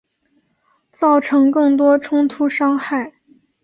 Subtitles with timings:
[0.91, 3.13] 造成更多冲突伤害